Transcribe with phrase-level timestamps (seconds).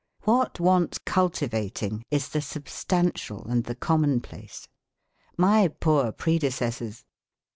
[0.23, 4.67] What wants cultivating is the substantial and the commonplace.
[5.37, 7.05] My poor predecessors."